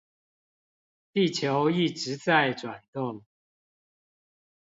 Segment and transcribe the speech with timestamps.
[1.13, 3.23] 地球一直在轉動